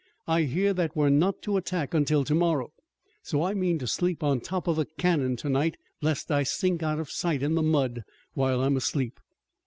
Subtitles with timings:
[0.27, 2.73] I hear that we're not to attack until tomorrow,
[3.21, 6.97] so I mean to sleep on top of a cannon tonight, lest I sink out
[6.99, 8.01] of sight in the mud
[8.33, 9.19] while I'm asleep."